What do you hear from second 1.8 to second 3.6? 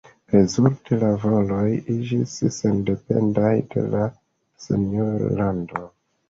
iĝis sendependaj